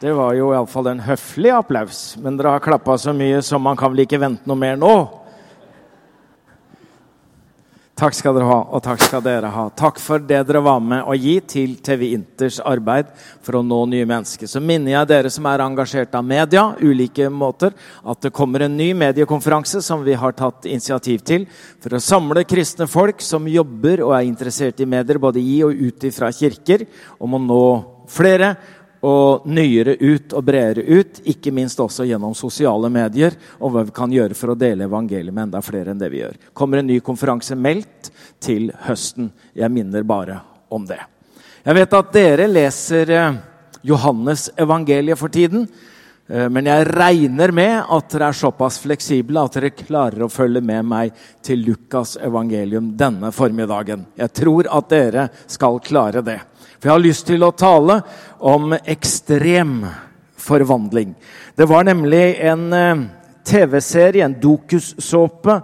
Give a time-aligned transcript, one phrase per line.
[0.00, 3.76] Det var jo iallfall en høflig applaus, men dere har klappa så mye så man
[3.76, 4.94] kan vel ikke vente noe mer nå?
[8.00, 9.66] Takk skal dere ha, og takk skal dere ha.
[9.76, 13.10] Takk for det dere var med å gi til TV Inters arbeid
[13.44, 14.48] for å nå nye mennesker.
[14.48, 18.80] Så minner jeg dere som er engasjert av media, ulike måter, at det kommer en
[18.80, 21.44] ny mediekonferanse som vi har tatt initiativ til
[21.76, 25.76] for å samle kristne folk som jobber og er interessert i medier både i og
[25.76, 26.88] ut fra kirker,
[27.20, 27.64] om å nå
[28.10, 28.54] flere
[29.06, 33.94] og nyere ut og bredere ut, ikke minst også gjennom sosiale medier, og hva vi
[33.96, 36.36] kan gjøre for å dele evangeliet med enda flere enn det vi gjør.
[36.52, 38.10] kommer en ny konferanse meldt
[38.40, 39.30] til høsten.
[39.54, 41.00] Jeg minner bare om det.
[41.64, 43.40] Jeg vet at dere leser eh,
[43.82, 45.66] Johannes evangeliet for tiden.
[46.30, 50.62] Eh, men jeg regner med at dere er såpass fleksible at dere klarer å følge
[50.64, 54.06] med meg til Lukas evangelium denne formiddagen.
[54.16, 56.38] Jeg tror at dere skal klare det.
[56.80, 57.98] For jeg har lyst til å tale
[58.48, 59.82] om ekstrem
[60.40, 61.12] forvandling.
[61.52, 63.02] Det var nemlig en eh,
[63.44, 65.58] TV-serie, en dokussåpe,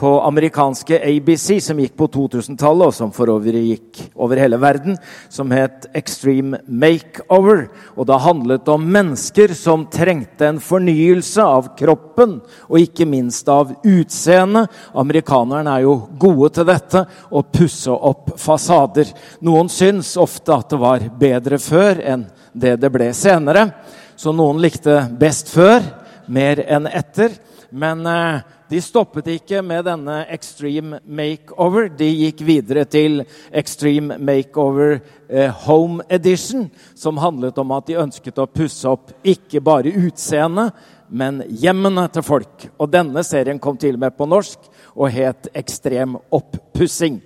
[0.00, 4.96] på amerikanske ABC, som gikk på 2000-tallet, og som for øvrig gikk over hele verden,
[5.28, 7.66] som het Extreme Makeover.
[8.00, 12.38] Og det handlet om mennesker som trengte en fornyelse av kroppen,
[12.70, 14.72] og ikke minst av utseendet.
[14.96, 19.10] Amerikanerne er jo gode til dette, å pusse opp fasader.
[19.44, 22.24] Noen syns ofte at det var bedre før enn
[22.56, 23.68] det det ble senere.
[24.16, 25.84] Så noen likte best før
[26.32, 27.36] mer enn etter.
[27.70, 28.40] Men eh,
[28.70, 31.88] de stoppet ikke med denne Extreme Makeover.
[31.90, 38.38] De gikk videre til Extreme Makeover eh, Home Edition, som handlet om at de ønsket
[38.38, 40.70] å pusse opp ikke bare utseendet,
[41.10, 42.68] men hjemmene til folk.
[42.78, 47.18] Og denne serien kom til og med på norsk og het Ekstrem oppussing.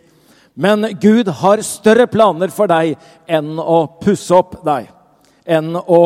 [0.55, 2.97] Men Gud har større planer for deg
[3.29, 4.89] enn å pusse opp deg
[5.45, 6.01] enn å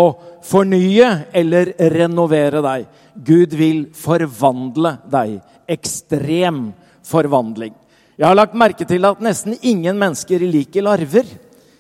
[0.47, 2.87] fornye eller renovere deg.
[3.15, 5.38] Gud vil forvandle deg.
[5.69, 6.69] Ekstrem
[7.06, 7.75] forvandling.
[8.19, 11.28] Jeg har lagt merke til at nesten ingen mennesker liker larver.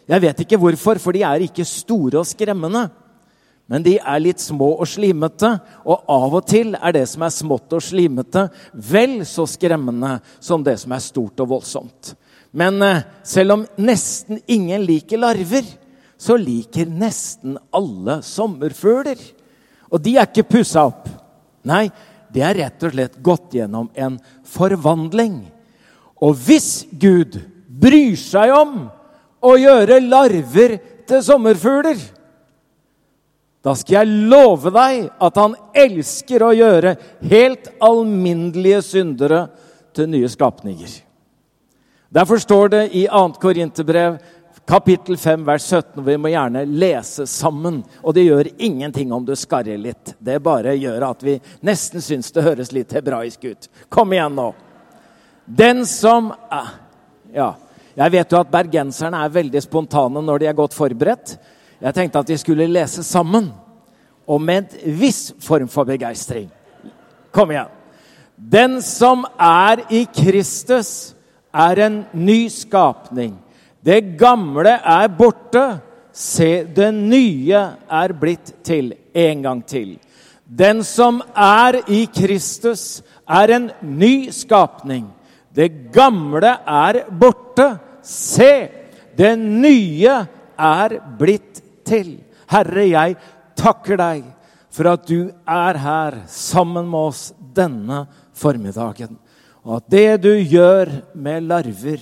[0.08, 2.86] Jeg vet ikke hvorfor, for de er ikke store og skremmende.
[3.68, 5.50] Men de er litt små og slimete,
[5.84, 10.64] og av og til er det som er smått og slimete, vel så skremmende som
[10.64, 12.14] det som er stort og voldsomt.
[12.56, 15.68] Men eh, selv om nesten ingen liker larver,
[16.18, 19.20] så liker nesten alle sommerfugler.
[19.88, 21.06] Og de er ikke pussa opp.
[21.68, 21.86] Nei,
[22.32, 24.18] de er rett og slett gått gjennom en
[24.48, 25.40] forvandling.
[26.20, 28.88] Og hvis Gud bryr seg om
[29.38, 31.98] å gjøre larver til sommerfugler,
[33.62, 36.94] da skal jeg love deg at han elsker å gjøre
[37.30, 39.46] helt alminnelige syndere
[39.94, 40.90] til nye skapninger.
[42.08, 43.24] Derfor står det i 2.
[43.42, 44.16] Korinterbrev
[44.68, 46.04] kapittel 5, vers 17.
[46.04, 47.80] Vi må gjerne lese sammen.
[48.02, 50.12] Og det gjør ingenting om du skarrer litt.
[50.18, 53.70] Det bare gjør at vi nesten syns det høres litt hebraisk ut.
[53.88, 54.52] Kom igjen nå.
[55.44, 56.34] Den som
[57.32, 57.54] Ja,
[57.96, 61.34] jeg vet jo at bergenserne er veldig spontane når de er godt forberedt.
[61.80, 63.50] Jeg tenkte at vi skulle lese sammen,
[64.26, 66.48] og med en viss form for begeistring.
[67.32, 67.68] Kom igjen.
[68.36, 71.14] Den som er i Kristus,
[71.52, 73.36] er en ny skapning.
[73.84, 75.64] Det gamle er borte.
[76.12, 78.92] Se, det nye er blitt til.
[79.14, 79.96] En gang til.
[80.44, 85.06] Den som er i Kristus, er en ny skapning.
[85.54, 87.68] Det gamle er borte.
[88.02, 88.68] Se,
[89.18, 90.14] det nye
[90.58, 92.16] er blitt til.
[92.48, 93.18] Herre, jeg
[93.58, 94.24] takker deg
[94.72, 97.22] for at du er her sammen med oss
[97.54, 98.06] denne
[98.36, 99.18] formiddagen.
[99.66, 102.00] Og at det du gjør med larver,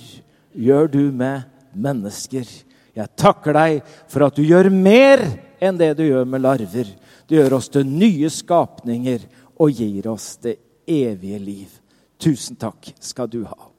[0.53, 1.56] gjør du med mennesker.
[1.77, 5.23] Jeg takker deg for at du gjør mer
[5.61, 6.89] enn det du gjør med larver.
[7.27, 9.25] Du gjør oss til nye skapninger
[9.57, 10.57] og gir oss det
[10.87, 11.71] evige liv.
[12.17, 13.69] Tusen takk skal du ha.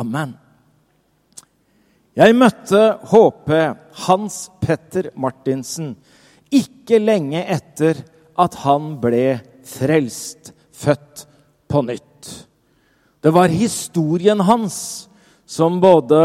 [0.00, 0.34] Amen.
[2.12, 3.52] Jeg møtte HP
[4.04, 5.94] Hans Petter Martinsen
[6.52, 8.02] ikke lenge etter
[8.36, 11.24] at han ble frelst, født
[11.72, 12.28] på nytt.
[13.22, 15.08] Det var historien hans
[15.46, 16.18] som både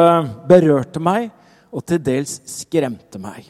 [0.47, 1.29] berørte meg
[1.71, 3.45] og til dels skremte meg.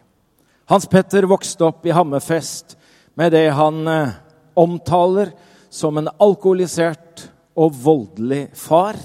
[0.67, 2.75] Hans Petter vokste opp i Hammerfest
[3.17, 4.15] med det han eh,
[4.57, 5.31] omtaler
[5.69, 7.27] som en alkoholisert
[7.57, 8.97] og voldelig far.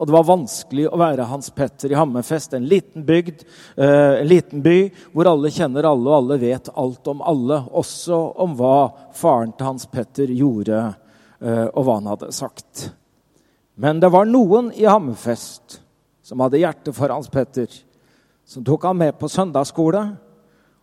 [0.00, 3.44] Og det var vanskelig å være Hans Petter i Hammerfest, en liten bygd,
[3.76, 4.78] eh, en liten by
[5.12, 7.60] hvor alle kjenner alle, og alle vet alt om alle.
[7.68, 10.80] Også om hva faren til Hans Petter gjorde,
[11.42, 12.88] eh, og hva han hadde sagt.
[13.76, 15.82] Men det var noen i Hammerfest
[16.30, 17.66] som hadde hjerte for Hans Petter,
[18.46, 20.04] som tok han med på søndagsskole.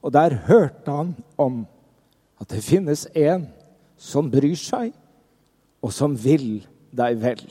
[0.04, 1.62] Og der hørte han om
[2.42, 3.48] at det finnes en
[3.98, 4.92] som bryr seg,
[5.82, 6.66] og som vil
[6.96, 7.46] deg vel.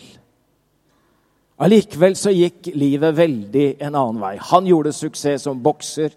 [1.57, 4.35] Allikevel så gikk livet veldig en annen vei.
[4.51, 6.13] Han gjorde suksess som bokser.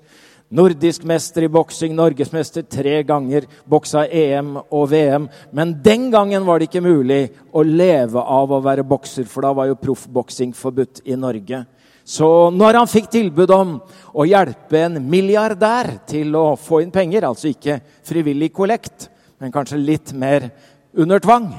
[0.49, 5.27] Nordisk mester i boksing, norgesmester tre ganger, boksa EM og VM.
[5.53, 7.19] Men den gangen var det ikke mulig
[7.53, 11.61] å leve av å være bokser, for da var jo proffboksing forbudt i Norge.
[12.01, 13.75] Så når han fikk tilbud om
[14.17, 17.77] å hjelpe en milliardær til å få inn penger, altså ikke
[18.09, 20.49] frivillig kollekt, men kanskje litt mer
[20.97, 21.51] under tvang,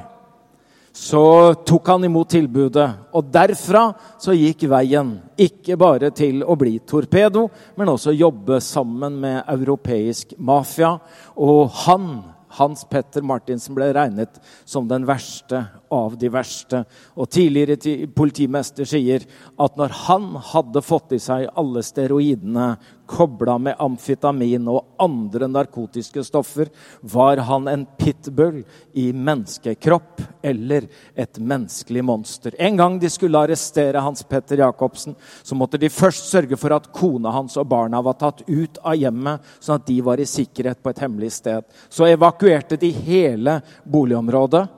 [0.92, 2.88] så tok han imot tilbudet.
[3.14, 3.90] Og derfra
[4.20, 7.46] så gikk veien ikke bare til å bli torpedo,
[7.78, 10.96] men også jobbe sammen med europeisk mafia.
[11.38, 12.10] Og han
[12.58, 15.62] hans Petter Martinsen ble regnet som den verste
[15.94, 16.82] av de verste.
[17.14, 19.26] Og tidligere politimester sier
[19.60, 22.72] at når han hadde fått i seg alle steroidene
[23.10, 26.70] kobla med amfetamin og andre narkotiske stoffer,
[27.00, 28.62] var han en pitbull
[28.92, 32.54] i menneskekropp eller et menneskelig monster.
[32.58, 36.90] En gang de skulle arrestere Hans Petter Jacobsen, så måtte de først sørge for at
[36.94, 40.82] kona hans og barna var tatt ut av hjemmet, sånn at de var i sikkerhet
[40.82, 41.66] på et hemmelig sted.
[41.88, 44.68] Så evakuerte de hele boligområdet.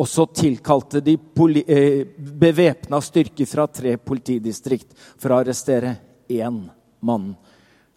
[0.00, 1.12] Og så tilkalte de
[1.68, 5.92] eh, bevæpna styrker fra tre politidistrikt for å arrestere
[6.32, 6.62] én
[7.04, 7.34] mann.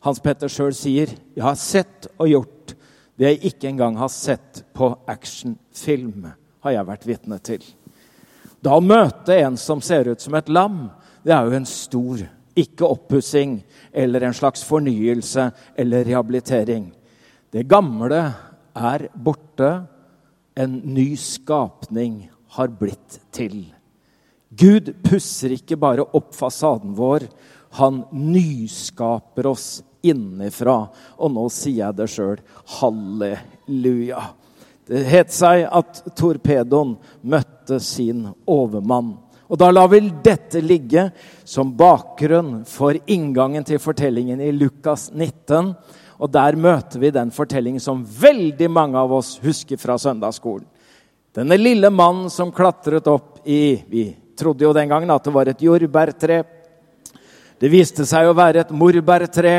[0.04, 2.76] Hans Petter sjøl sier, 'Jeg har sett og gjort
[3.18, 7.64] det jeg ikke engang har sett på actionfilm', har jeg vært vitne til.
[8.62, 10.90] Da å møte en som ser ut som et lam,
[11.24, 12.20] det er jo en stor
[12.56, 13.64] ikke oppussing
[13.94, 16.92] eller en slags fornyelse eller rehabilitering.
[17.52, 18.34] Det gamle
[18.76, 19.88] er borte
[20.56, 23.74] en ny skapning har blitt til.
[24.54, 27.26] Gud pusser ikke bare opp fasaden vår,
[27.80, 30.78] han nyskaper oss innenfra.
[31.18, 32.40] Og nå sier jeg det sjøl.
[32.80, 34.24] Halleluja.
[34.84, 39.16] Det het seg at torpedoen møtte sin overmann.
[39.48, 41.10] Og da lar vi dette ligge
[41.48, 45.74] som bakgrunn for inngangen til fortellingen i Lukas 19.
[46.24, 50.66] Og der møter vi den fortellingen som veldig mange av oss husker fra søndagsskolen.
[51.34, 54.04] Denne lille mannen som klatret opp i Vi
[54.38, 56.44] trodde jo den gangen at det var et jordbærtre.
[57.58, 59.54] Det viste seg å være et morbærtre.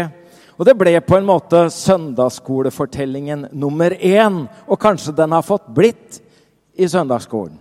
[0.57, 4.45] Og det ble på en måte søndagsskolefortellingen nummer én.
[4.69, 6.21] Og kanskje den har fått blitt
[6.79, 7.59] i søndagsskolen.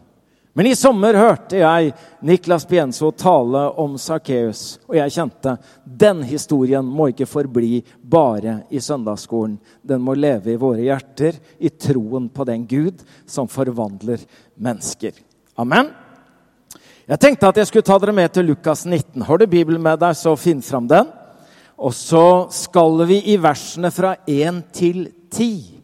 [0.54, 6.86] Men i sommer hørte jeg Niklas Pienso tale om Sakkeus, og jeg kjente den historien
[6.86, 9.56] må ikke forbli bare i søndagsskolen.
[9.82, 14.22] Den må leve i våre hjerter, i troen på den Gud som forvandler
[14.54, 15.18] mennesker.
[15.58, 15.90] Amen.
[17.10, 19.26] Jeg tenkte at jeg skulle ta dere med til Lukas 19.
[19.26, 21.10] Har du Bibelen med deg, så finn fram den.
[21.78, 25.82] Og så skal vi i versene fra 1 til 10.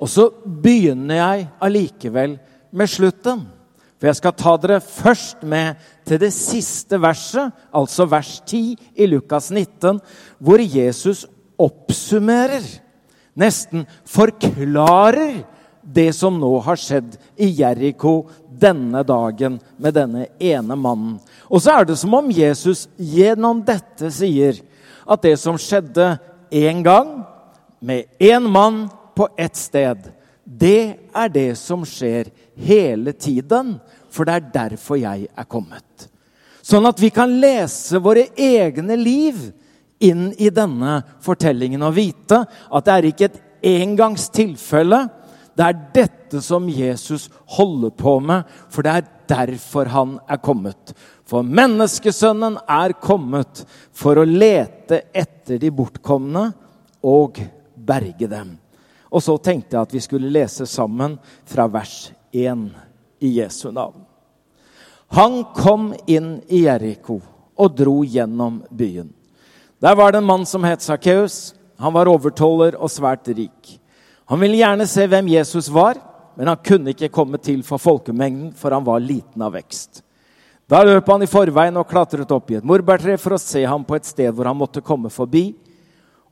[0.00, 2.38] Og så begynner jeg allikevel
[2.74, 3.44] med slutten.
[3.98, 9.06] For jeg skal ta dere først med til det siste verset, altså vers 10 i
[9.08, 10.00] Lukas 19,
[10.38, 11.24] hvor Jesus
[11.56, 12.66] oppsummerer,
[13.38, 15.44] nesten forklarer,
[15.84, 21.18] det som nå har skjedd i Jeriko denne dagen med denne ene mannen.
[21.52, 24.62] Og så er det som om Jesus gjennom dette sier
[25.06, 26.16] at det som skjedde
[26.50, 27.22] én gang,
[27.80, 30.10] med én mann på ett sted,
[30.44, 33.76] det er det som skjer hele tiden
[34.14, 36.08] for det er derfor jeg er kommet.
[36.64, 39.40] Sånn at vi kan lese våre egne liv
[40.04, 43.40] inn i denne fortellingen og vite at det er ikke et
[43.74, 45.02] engangstilfelle.
[45.54, 50.94] Det er dette som Jesus holder på med, for det er derfor han er kommet.
[51.24, 53.64] For menneskesønnen er kommet
[53.96, 56.50] for å lete etter de bortkomne
[57.04, 57.40] og
[57.74, 58.54] berge dem.
[59.14, 61.16] Og så tenkte jeg at vi skulle lese sammen
[61.48, 62.66] fra vers 1
[63.24, 64.02] i Jesu navn.
[65.14, 67.20] Han kom inn i Jeriko
[67.54, 69.12] og dro gjennom byen.
[69.78, 71.54] Der var det en mann som het Sakkeus.
[71.78, 73.76] Han var overtoller og svært rik.
[74.26, 76.00] Han ville gjerne se hvem Jesus var,
[76.34, 80.02] men han kunne ikke komme til for folkemengden, for han var liten av vekst.
[80.70, 83.84] Da løp han i forveien og klatret opp i et morbærtre for å se ham
[83.84, 85.50] på et sted hvor han måtte komme forbi.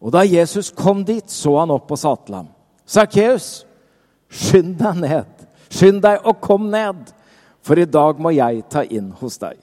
[0.03, 2.49] Og da Jesus kom dit, så han opp og sa til ham,
[2.87, 3.65] 'Sakkeus,
[4.29, 5.49] skynd deg ned.
[5.73, 7.12] skynd deg og kom ned,
[7.62, 9.57] for i dag må jeg ta inn hos deg.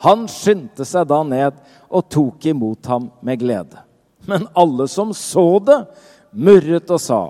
[0.00, 1.58] Han skyndte seg da ned
[1.90, 3.82] og tok imot ham med glede.
[4.26, 5.78] Men alle som så det,
[6.32, 7.20] murret og sa,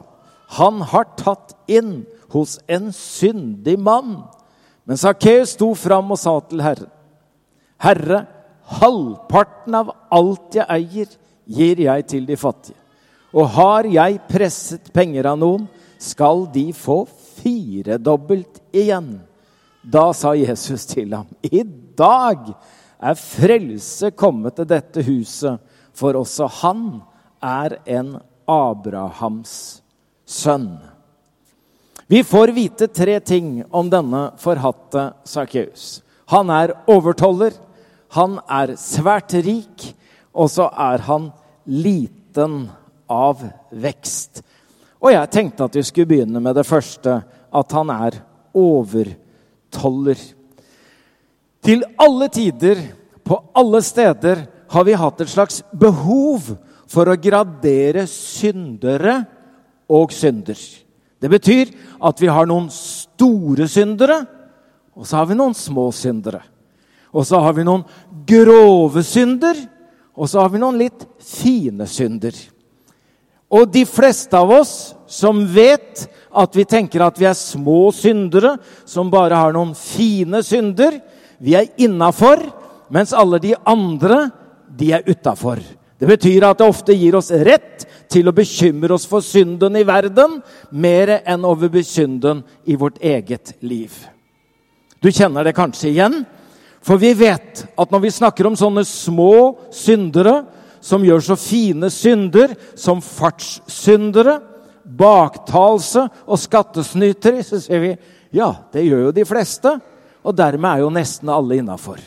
[0.59, 4.23] han har tatt inn hos en syndig mann.
[4.85, 6.91] Men Sakkeus sto fram og sa til Herren,
[7.83, 8.25] Herre,
[8.79, 11.11] halvparten av alt jeg eier,
[11.47, 12.79] gir jeg til de fattige.
[13.33, 15.67] Og har jeg presset penger av noen,
[16.03, 17.03] skal de få
[17.39, 19.15] firedobbelt igjen.
[19.83, 21.63] Da sa Jesus til ham, i
[21.99, 22.53] dag
[23.03, 25.59] er frelse kommet til dette huset,
[25.95, 26.85] for også han
[27.43, 28.15] er en
[28.51, 29.83] Abrahams
[30.27, 30.92] sønn.
[32.07, 36.03] Vi får vite tre ting om denne forhatte Sakkeus.
[36.33, 37.55] Han er overtoller,
[38.13, 39.87] han er svært rik,
[40.33, 41.31] og så er han
[41.69, 42.67] liten
[43.11, 44.43] av vekst.
[45.03, 47.21] Og jeg tenkte at vi skulle begynne med det første,
[47.53, 48.21] at han er
[48.57, 50.21] overtoller.
[51.63, 52.81] Til alle tider,
[53.23, 56.55] på alle steder, har vi hatt et slags behov
[56.91, 59.21] for å gradere syndere
[59.93, 60.59] og synder.
[61.23, 61.71] Det betyr
[62.03, 64.25] at vi har noen store syndere,
[64.99, 66.43] og så har vi noen små syndere.
[67.13, 67.85] Og så har vi noen
[68.27, 69.57] grove synder,
[70.19, 72.35] og så har vi noen litt fine synder.
[73.53, 74.75] Og de fleste av oss
[75.13, 78.57] som vet at vi tenker at vi er små syndere,
[78.89, 80.97] som bare har noen fine synder,
[81.39, 82.41] vi er innafor,
[82.93, 84.27] mens alle de andre,
[84.73, 85.61] de er utafor.
[86.03, 89.85] Det betyr at det ofte gir oss rett til å bekymre oss for synden i
[89.87, 90.41] verden
[90.75, 93.95] mer enn over synden i vårt eget liv.
[94.99, 96.25] Du kjenner det kanskje igjen?
[96.83, 100.41] For vi vet at når vi snakker om sånne små syndere,
[100.83, 104.41] som gjør så fine synder som fartssyndere,
[104.83, 107.93] baktalelse og skattesnytere, så sier vi
[108.35, 109.77] ja, det gjør jo de fleste.
[110.27, 112.03] Og dermed er jo nesten alle innafor.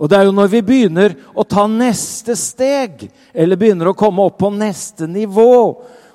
[0.00, 3.04] Og det er jo når vi begynner å ta neste steg,
[3.36, 5.52] eller begynner å komme opp på neste nivå,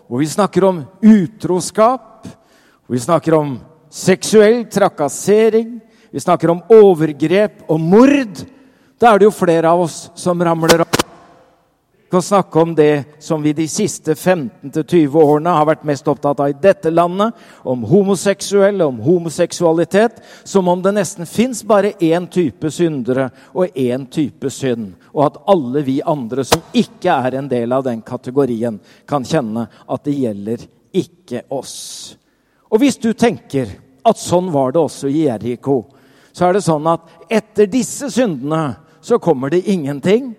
[0.10, 3.56] hvor vi snakker om utroskap, hvor vi snakker om
[3.94, 5.78] seksuell trakassering,
[6.10, 8.42] vi snakker om overgrep og mord,
[8.98, 10.95] da er det jo flere av oss som ramler av
[12.16, 16.54] skal snakke om det som vi de siste 15-20 årene har vært mest opptatt av
[16.54, 17.34] i dette landet,
[17.68, 24.06] om homoseksuelle, om homoseksualitet, som om det nesten fins bare én type syndere og én
[24.08, 28.80] type synd, og at alle vi andre som ikke er en del av den kategorien,
[29.04, 32.16] kan kjenne at det gjelder ikke oss.
[32.72, 33.76] Og hvis du tenker
[34.08, 35.82] at sånn var det også i Jeriko,
[36.32, 38.70] så er det sånn at etter disse syndene
[39.04, 40.32] så kommer det ingenting.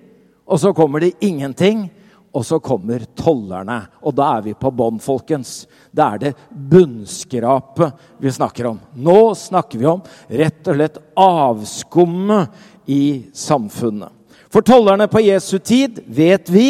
[0.47, 1.89] Og så kommer det ingenting,
[2.37, 3.81] og så kommer tollerne.
[4.05, 5.65] Og da er vi på bånn, folkens.
[5.91, 8.81] Da er det bunnskrapet vi snakker om.
[8.95, 12.53] Nå snakker vi om rett og slett avskummet
[12.93, 14.13] i samfunnet.
[14.53, 16.69] For tollerne på Jesu tid vet vi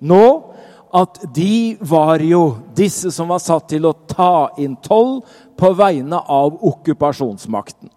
[0.00, 0.24] nå
[0.96, 5.20] at de var jo disse som var satt til å ta inn toll
[5.60, 7.90] på vegne av okkupasjonsmakten.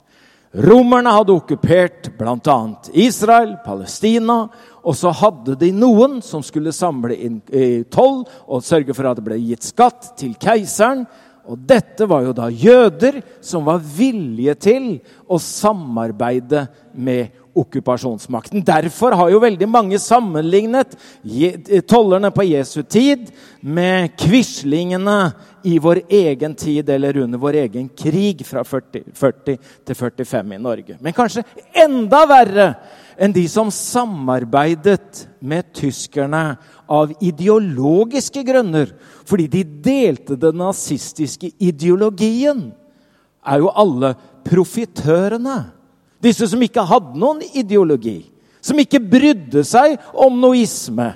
[0.54, 2.58] Romerne hadde okkupert bl.a.
[2.94, 4.44] Israel, Palestina
[4.84, 9.18] og så hadde de noen som skulle samle inn eh, toll og sørge for at
[9.18, 11.08] det ble gitt skatt til keiseren.
[11.50, 14.86] Og dette var jo da jøder som var villige til
[15.28, 18.64] å samarbeide med okkupasjonsmakten.
[18.66, 20.96] Derfor har jo veldig mange sammenlignet
[21.90, 23.28] tollerne på Jesu tid
[23.62, 25.18] med quislingene
[25.64, 30.60] i vår egen tid eller under vår egen krig fra 40, 40 til 45 i
[30.62, 30.98] Norge.
[31.00, 31.46] Men kanskje
[31.84, 32.68] enda verre
[33.18, 36.58] enn de som samarbeidet med tyskerne
[36.90, 38.92] av ideologiske grunner,
[39.26, 42.72] fordi de delte den nazistiske ideologien,
[43.44, 44.14] er jo alle
[44.48, 45.58] profitørene.
[46.24, 48.22] Disse som ikke hadde noen ideologi,
[48.64, 51.12] som ikke brydde seg om noisme,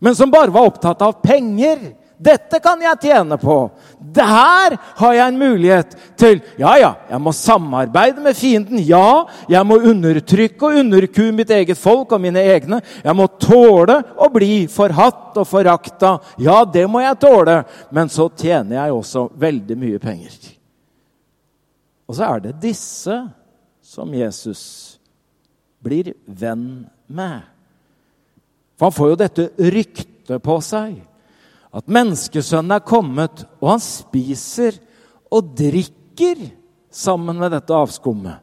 [0.00, 1.80] men som bare var opptatt av penger
[2.18, 3.56] dette kan jeg tjene på.
[3.98, 8.80] Der har jeg en mulighet til Ja, ja, jeg må samarbeide med fienden.
[8.82, 12.80] Ja, jeg må undertrykke og underkue mitt eget folk og mine egne.
[13.04, 16.16] Jeg må tåle å bli forhatt og forakta.
[16.42, 17.60] Ja, det må jeg tåle.
[17.94, 20.34] Men så tjener jeg også veldig mye penger.
[22.08, 23.20] Og så er det disse
[23.84, 24.64] som Jesus
[25.84, 27.46] blir venn med.
[28.78, 30.98] For han får jo dette ryktet på seg
[31.74, 34.78] at menneskesønnen er kommet, og han spiser
[35.28, 36.40] og drikker
[36.90, 38.40] sammen med dette avskummet.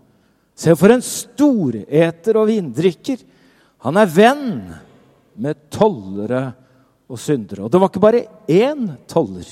[0.56, 3.20] Se for en storeter og vindrikker.
[3.84, 4.46] Han er venn
[5.42, 6.46] med tollere
[7.12, 7.66] og syndere.
[7.66, 9.46] Og det var ikke bare én toller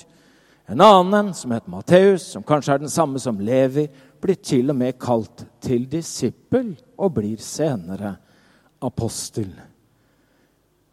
[0.64, 3.84] En annen, som het Matteus, som kanskje er den samme som Levi,
[4.24, 8.14] blir til og med kalt til disippel og blir senere
[8.80, 9.50] apostel.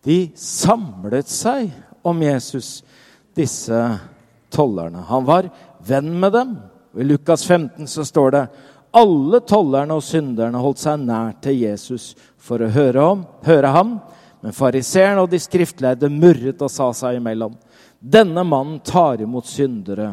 [0.03, 1.71] De samlet seg
[2.03, 2.81] om Jesus,
[3.37, 3.99] disse
[4.51, 5.05] tollerne.
[5.09, 5.51] Han var
[5.87, 6.57] venn med dem.
[6.97, 8.47] I Lukas 15 så står det
[8.91, 13.99] alle tollerne og synderne holdt seg nær til Jesus for å høre, om, høre ham.
[14.41, 17.55] Men fariseerne og de skriftlærde murret og sa seg imellom.
[18.01, 20.11] Denne mannen tar imot syndere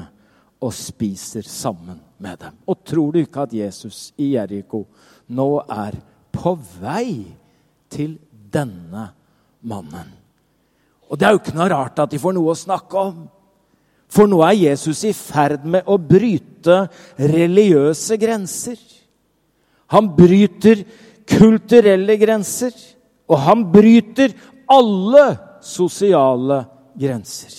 [0.59, 2.59] og spiser sammen med dem.
[2.67, 4.83] Og tror du ikke at Jesus i Jeriko
[5.33, 5.97] nå er
[6.33, 7.23] på vei
[7.89, 9.09] til denne
[9.65, 10.26] mannen?
[11.07, 13.25] Og det er jo ikke noe rart at de får noe å snakke om.
[14.11, 16.85] For nå er Jesus i ferd med å bryte
[17.19, 18.79] religiøse grenser.
[19.91, 20.83] Han bryter
[21.27, 22.73] kulturelle grenser,
[23.27, 24.35] og han bryter
[24.71, 25.25] alle
[25.63, 26.61] sosiale
[26.95, 27.55] grenser.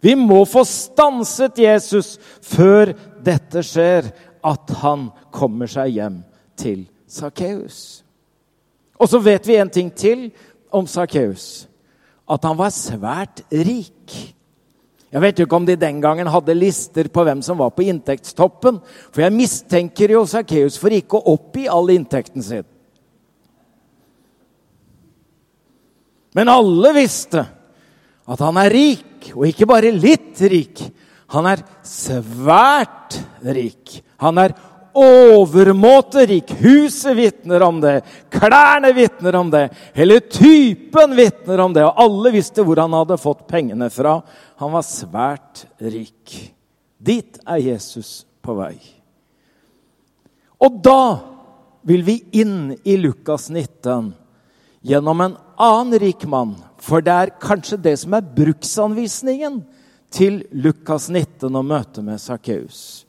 [0.00, 6.20] Vi må få stanset Jesus før dette skjer, at han kommer seg hjem
[6.58, 8.04] til Sakkeus.
[8.98, 10.28] Og så vet vi en ting til
[10.74, 11.67] om Sakkeus.
[12.28, 14.16] At han var svært rik.
[15.08, 17.86] Jeg vet jo ikke om de den gangen hadde lister på hvem som var på
[17.88, 18.80] inntektstoppen.
[19.08, 22.66] For jeg mistenker jo Sakkeus for ikke å oppgi all inntekten sin.
[26.36, 27.46] Men alle visste
[28.28, 30.82] at han er rik, og ikke bare litt rik.
[31.32, 33.16] Han er svært
[33.56, 33.98] rik.
[34.20, 34.52] Han er
[34.98, 36.50] overmåte rik.
[36.60, 38.00] Huset vitner om det,
[38.34, 41.86] klærne vitner om det, hele typen vitner om det.
[41.86, 44.18] Og alle visste hvor han hadde fått pengene fra.
[44.62, 46.36] Han var svært rik.
[46.98, 48.76] Dit er Jesus på vei.
[50.58, 51.02] Og da
[51.86, 54.10] vil vi inn i Lukas 19
[54.88, 56.56] gjennom en annen rik mann.
[56.78, 59.62] For det er kanskje det som er bruksanvisningen
[60.14, 63.07] til Lukas 19 og møtet med Sakkeus.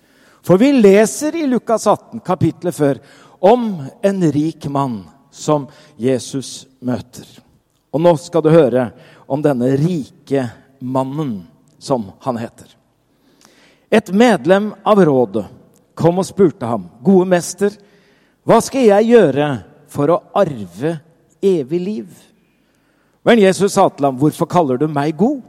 [0.50, 2.98] For vi leser i Lukas 18, kapittelet før,
[3.39, 7.28] om en rik mann som Jesus møter.
[7.93, 8.88] Og nå skal du høre
[9.30, 10.47] om denne rike
[10.82, 11.43] mannen,
[11.78, 12.65] som han heter.
[13.93, 15.45] Et medlem av rådet
[15.93, 17.69] kom og spurte ham, 'Gode mester,
[18.41, 19.54] hva skal jeg gjøre
[19.86, 20.97] for å arve
[21.45, 22.19] evig liv?'
[23.21, 25.45] Men Jesus sa til ham, 'Hvorfor kaller du meg god?'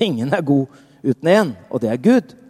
[0.00, 0.66] Ingen er god
[1.04, 2.40] uten én, og det er Gud.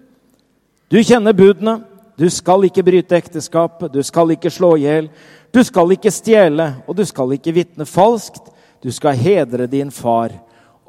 [0.91, 1.85] Du kjenner budene.
[2.21, 5.07] Du skal ikke bryte ekteskapet, du skal ikke slå i hjel,
[5.55, 8.51] du skal ikke stjele, og du skal ikke vitne falskt.
[8.81, 10.33] Du skal hedre din far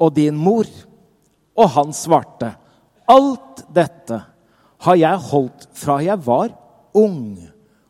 [0.00, 0.68] og din mor.
[1.56, 2.54] Og han svarte,
[3.08, 4.20] alt dette
[4.82, 6.52] har jeg holdt fra jeg var
[6.96, 7.36] ung.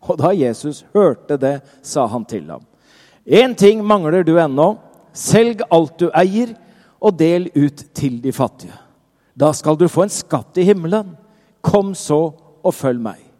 [0.02, 2.64] Og da Jesus hørte det, sa han til ham,
[3.26, 4.74] én ting mangler du ennå.
[5.12, 6.54] Selg alt du eier,
[7.02, 8.74] og del ut til de fattige.
[9.34, 11.16] Da skal du få en skatt i himmelen.
[11.60, 12.22] Kom så
[12.62, 13.31] og følg meg.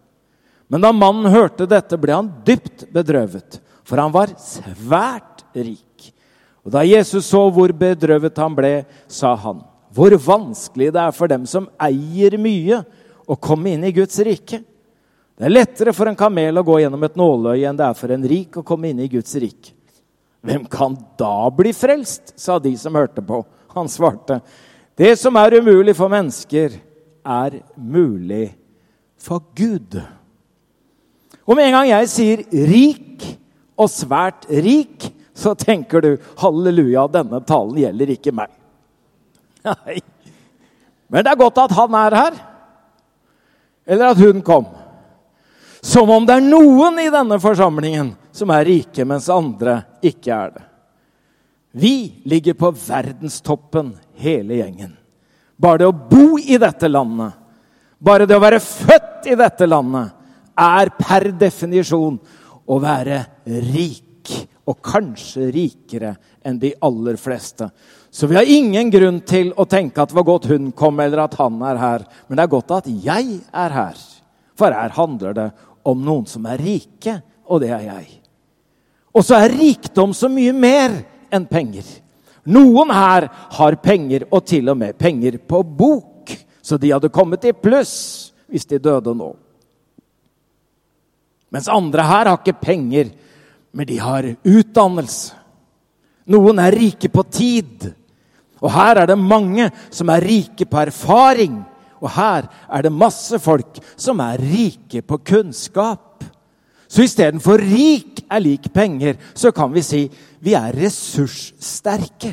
[0.72, 6.06] Men da mannen hørte dette, ble han dypt bedrøvet, for han var svært rik.
[6.64, 8.70] Og da Jesus så hvor bedrøvet han ble,
[9.10, 9.60] sa han,
[9.92, 12.80] hvor vanskelig det er for dem som eier mye,
[13.28, 14.62] å komme inn i Guds rike.
[15.36, 18.12] Det er lettere for en kamel å gå gjennom et nåløye enn det er for
[18.14, 19.74] en rik å komme inn i Guds rike.
[20.42, 22.32] Hvem kan da bli frelst?
[22.40, 23.42] sa de som hørte på.
[23.76, 24.40] Han svarte,
[24.98, 26.80] det som er umulig for mennesker,
[27.22, 28.50] er mulig
[29.20, 30.00] for Gud.
[31.46, 33.26] Og med en gang jeg sier rik
[33.78, 36.10] og svært rik, så tenker du
[36.42, 38.52] halleluja, denne talen gjelder ikke meg.
[39.66, 39.98] Nei.
[41.12, 42.38] Men det er godt at han er her.
[43.86, 44.68] Eller at hun kom.
[45.82, 50.54] Som om det er noen i denne forsamlingen som er rike, mens andre ikke er
[50.54, 50.64] det.
[51.72, 54.92] Vi ligger på verdenstoppen, hele gjengen.
[55.56, 57.32] Bare det å bo i dette landet,
[57.98, 60.12] bare det å være født i dette landet,
[60.62, 62.18] er per definisjon
[62.66, 63.20] å være
[63.72, 64.08] rik.
[64.70, 66.12] Og kanskje rikere
[66.46, 67.66] enn de aller fleste.
[68.14, 71.24] Så vi har ingen grunn til å tenke at det var godt hun kom, eller
[71.24, 72.04] at han er her.
[72.28, 73.98] Men det er godt at jeg er her.
[74.54, 75.48] For her handler det
[75.88, 77.16] om noen som er rike,
[77.50, 78.06] og det er jeg.
[79.12, 80.94] Og så er rikdom så mye mer
[81.32, 81.88] enn penger.
[82.52, 86.32] Noen her har penger, og til og med penger på bok.
[86.62, 87.96] Så de hadde kommet i pluss
[88.52, 89.32] hvis de døde nå.
[91.52, 93.10] Mens andre her har ikke penger,
[93.72, 95.36] men de har utdannelse.
[96.32, 97.90] Noen er rike på tid.
[98.62, 101.58] Og her er det mange som er rike på erfaring.
[102.02, 106.24] Og her er det masse folk som er rike på kunnskap.
[106.86, 110.02] Så istedenfor rik er lik penger, så kan vi si
[110.44, 112.32] vi er ressurssterke.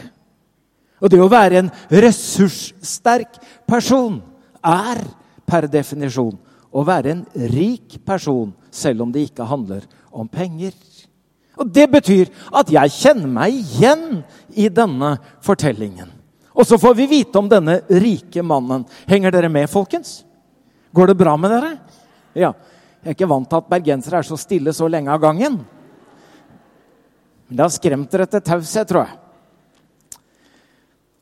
[1.00, 4.20] Og det å være en ressurssterk person
[4.60, 5.02] er
[5.48, 6.36] per definisjon
[6.70, 10.74] å være en rik person, selv om det ikke handler om penger.
[11.60, 14.24] Og Det betyr at jeg kjenner meg igjen
[14.56, 16.12] i denne fortellingen.
[16.56, 18.86] Og så får vi vite om denne rike mannen.
[19.08, 20.24] Henger dere med, folkens?
[20.96, 21.74] Går det bra med dere?
[22.34, 22.54] Ja.
[23.00, 25.62] Jeg er ikke vant til at bergensere er så stille så lenge av gangen.
[27.48, 29.16] Men det har skremt dere til taushet, tror jeg.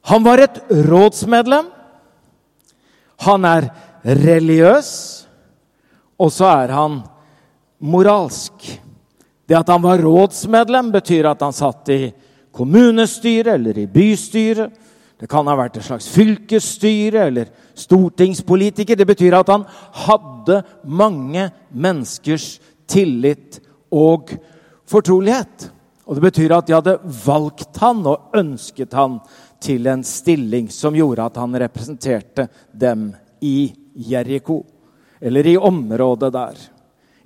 [0.10, 0.58] Han var et
[0.88, 1.70] rådsmedlem.
[3.28, 3.70] Han er
[4.06, 4.90] religiøs.
[6.18, 7.02] Og så er han
[7.80, 8.82] moralsk.
[9.48, 12.02] Det at han var rådsmedlem, betyr at han satt i
[12.52, 14.74] kommunestyret eller i bystyret.
[15.18, 18.98] Det kan ha vært et slags fylkesstyre eller stortingspolitiker.
[18.98, 19.66] Det betyr at han
[20.06, 22.58] hadde mange menneskers
[22.90, 23.60] tillit
[23.90, 24.36] og
[24.90, 25.72] fortrolighet.
[26.06, 29.20] Og det betyr at de hadde valgt han og ønsket han
[29.64, 33.10] til en stilling som gjorde at han representerte dem
[33.42, 34.62] i Jeriko,
[35.20, 36.60] eller i området der.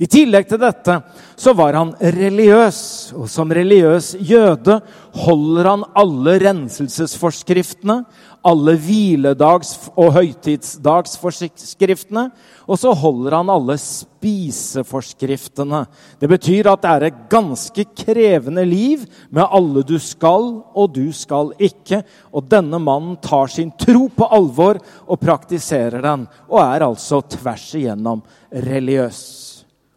[0.02, 0.96] I tillegg til dette
[1.38, 4.82] så var han religiøs, og som religiøs jøde
[5.28, 8.02] holder han alle renselsesforskriftene,
[8.42, 12.32] alle hviledags- og høytidsdagsforskriftene,
[12.66, 15.86] og så holder han alle spiseforskriftene.
[16.18, 21.14] Det betyr at det er et ganske krevende liv med alle du skal og du
[21.14, 22.02] skal ikke.
[22.34, 27.70] Og denne mannen tar sin tro på alvor og praktiserer den, og er altså tvers
[27.78, 29.41] igjennom religiøs.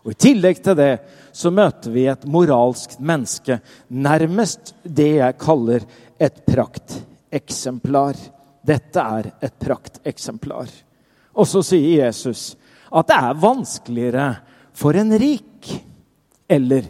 [0.05, 0.93] Og I tillegg til det
[1.35, 5.87] så møter vi et moralsk menneske, nærmest det jeg kaller
[6.21, 8.19] et prakteksemplar.
[8.65, 10.69] Dette er et prakteksemplar.
[11.35, 12.53] Og så sier Jesus
[12.95, 14.29] at det er vanskeligere
[14.77, 15.73] for en rik
[16.53, 16.87] eller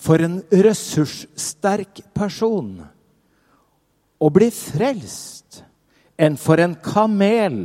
[0.00, 2.76] for en ressurssterk person
[4.20, 5.62] å bli frelst
[6.20, 7.62] enn for en kamel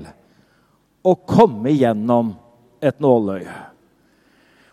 [1.05, 2.31] å komme gjennom
[2.79, 3.74] et nåløye.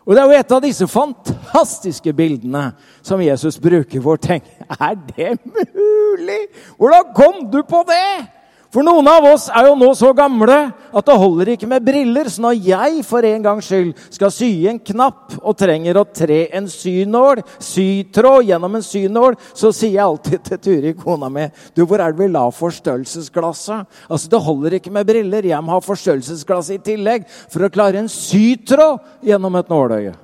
[0.06, 2.72] Og Det er jo et av disse fantastiske bildene
[3.06, 6.40] som Jesus bruker for å tenke Er det mulig?
[6.76, 8.41] Hvordan kom du på det?
[8.72, 12.28] For noen av oss er jo nå så gamle at det holder ikke med briller.
[12.32, 16.46] Så når jeg for en gangs skyld skal sy en knapp og trenger å tre
[16.56, 21.44] en synål, sytråd gjennom en synål, så sier jeg alltid til Turi, kona mi,
[21.76, 23.84] du, hvor er det vi la forstørrelsesglasset?
[24.08, 25.50] Altså, Det holder ikke med briller.
[25.52, 30.16] Jeg må ha forstørrelsesglass i tillegg for å klare en sytråd gjennom et nåløye.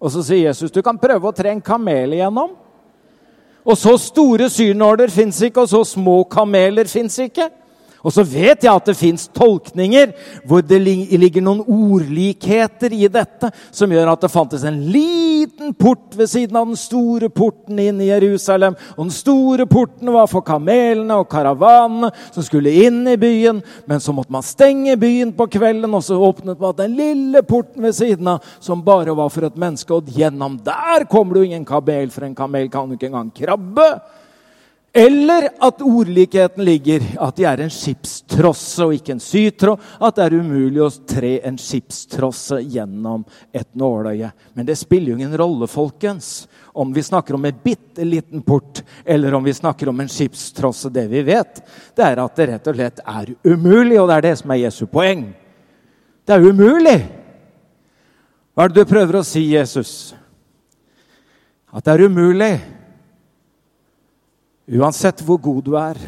[0.00, 2.56] Og så sier Jesus, du kan prøve å tre en kamel igjennom.
[3.66, 7.50] Og så store synåler fins ikke, og så små kameler fins ikke.
[8.06, 10.12] Og så vet jeg at det fins tolkninger
[10.46, 16.14] hvor det ligger noen ordlikheter i dette som gjør at det fantes en liten port
[16.14, 18.76] ved siden av den store porten inn i Jerusalem.
[18.94, 23.58] Og den store porten var for kamelene og karavanene som skulle inn i byen.
[23.90, 27.82] Men så måtte man stenge byen på kvelden, og så åpnet man den lille porten
[27.82, 29.98] ved siden av som bare var for et menneske.
[29.98, 33.34] Og gjennom der kommer det jo ingen kamel, for en kamel kan jo ikke engang
[33.34, 33.90] krabbe.
[34.96, 39.82] Eller at ordlikheten ligger at de er en skipstrosse og ikke en sytråd.
[40.00, 44.30] At det er umulig å tre en skipstrosse gjennom et nåløye.
[44.56, 48.80] Men det spiller jo ingen rolle, folkens, om vi snakker om en bitte liten port
[49.04, 50.88] eller om vi snakker om en skipstrosse.
[50.88, 51.60] Det vi vet,
[51.92, 54.62] det er at det rett og slett er umulig, og det er det som er
[54.62, 55.26] Jesu poeng.
[56.24, 56.96] Det er umulig.
[58.56, 59.92] Hva er det du prøver å si, Jesus?
[61.68, 62.54] At det er umulig.
[64.66, 65.98] Uansett hvor god du er,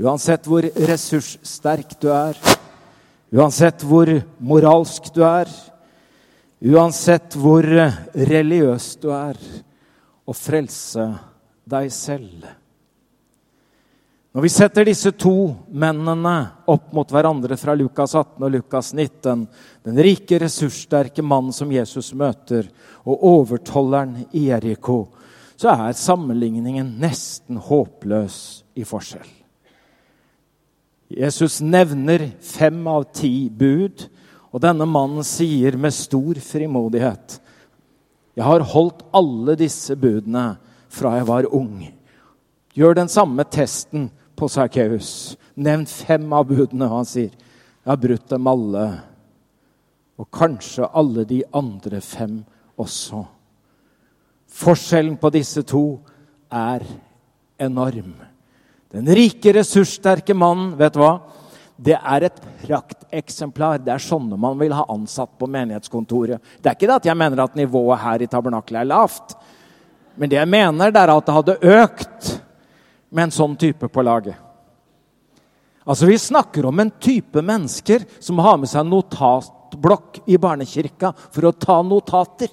[0.00, 2.38] uansett hvor ressurssterk du er,
[3.28, 4.08] uansett hvor
[4.40, 5.50] moralsk du er,
[6.64, 7.66] uansett hvor
[8.16, 9.36] religiøs du er,
[10.24, 11.04] å frelse
[11.68, 12.46] deg selv.
[14.34, 16.32] Når vi setter disse to mennene
[16.72, 19.44] opp mot hverandre fra Lukas 18 og Lukas 19,
[19.84, 22.64] den rike, ressurssterke mannen som Jesus møter,
[23.04, 25.04] og overtolleren i Eriko,
[25.60, 29.28] så er sammenligningen nesten håpløs i forskjell.
[31.14, 34.06] Jesus nevner fem av ti bud,
[34.54, 37.40] og denne mannen sier med stor frimodighet
[38.34, 40.56] Jeg har holdt alle disse budene
[40.90, 41.84] fra jeg var ung.
[42.74, 45.36] Gjør den samme testen på Sakkeus.
[45.54, 48.84] Nevn fem av budene, og han sier jeg har brutt dem alle.
[50.18, 52.40] Og kanskje alle de andre fem
[52.80, 53.22] også.
[54.54, 55.98] Forskjellen på disse to
[56.52, 56.84] er
[57.58, 58.14] enorm.
[58.94, 61.16] Den rike, ressurssterke mannen, vet du hva?
[61.74, 63.80] Det er et prakteksemplar.
[63.82, 66.38] Det er sånne man vil ha ansatt på menighetskontoret.
[66.62, 69.34] Det er ikke det at jeg mener at nivået her i tabernakelet er lavt.
[70.14, 72.30] Men det jeg mener, det er at det hadde økt
[73.10, 74.38] med en sånn type på laget.
[75.84, 81.50] Altså, Vi snakker om en type mennesker som har med seg notatblokk i barnekirka for
[81.50, 82.48] å ta notater.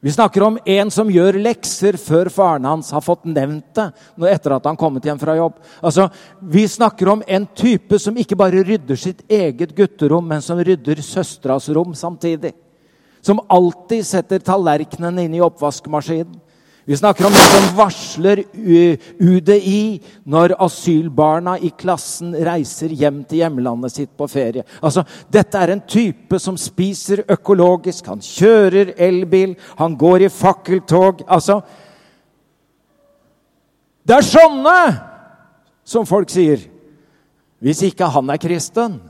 [0.00, 4.54] Vi snakker om en som gjør lekser før faren hans har fått nevnt det etter
[4.54, 5.56] at han kommet hjem fra jobb.
[5.82, 6.06] Altså,
[6.40, 11.02] Vi snakker om en type som ikke bare rydder sitt eget gutterom, men som rydder
[11.02, 12.54] søstras rom samtidig.
[13.20, 16.38] Som alltid setter tallerkenene inn i oppvaskmaskinen.
[16.88, 18.40] Vi snakker om en som varsler
[19.20, 24.64] UDI når asylbarna i klassen reiser hjem til hjemlandet sitt på ferie.
[24.80, 31.20] Altså, Dette er en type som spiser økologisk, han kjører elbil, han går i fakkeltog.
[31.28, 31.60] Altså
[34.00, 34.80] Det er sånne
[35.84, 36.64] som folk sier.
[37.60, 39.00] Hvis ikke han er kristen,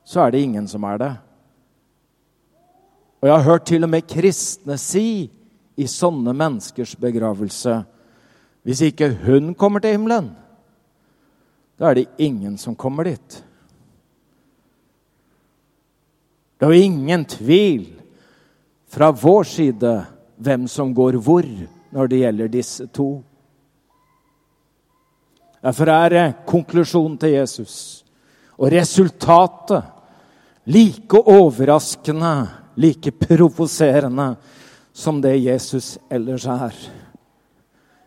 [0.00, 1.14] så er det ingen som er det.
[3.20, 5.10] Og jeg har hørt til og med kristne si
[5.76, 7.80] i sånne menneskers begravelse.
[8.66, 10.32] Hvis ikke hun kommer til himmelen,
[11.76, 13.42] da er det ingen som kommer dit.
[16.56, 17.84] Det er jo ingen tvil
[18.88, 19.92] fra vår side
[20.40, 21.44] hvem som går hvor
[21.92, 23.10] når det gjelder disse to.
[25.60, 27.76] Derfor er konklusjonen til Jesus
[28.56, 29.92] og resultatet
[30.66, 34.36] like overraskende, like provoserende
[34.96, 36.76] som det Jesus ellers er.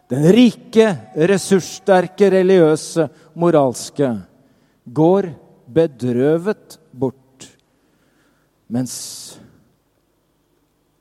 [0.09, 3.05] Den rike, ressurssterke, religiøse,
[3.37, 4.09] moralske
[4.89, 5.29] går
[5.69, 7.45] bedrøvet bort,
[8.73, 8.95] mens